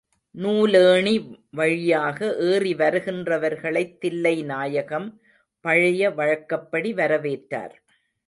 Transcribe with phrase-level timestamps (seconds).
[0.35, 1.37] நூலேணி
[1.51, 5.07] வழியாக ஏறிவருகின்றவர்களைத் தில்லைநாயகம்
[5.65, 7.75] பழைய வழக்கப்படி வரவேற்றார்.